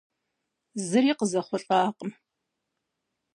Зыри 0.87 1.13
къызэхъулӏакъым. 1.17 2.11